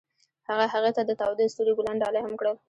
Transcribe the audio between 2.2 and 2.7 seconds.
هم کړل.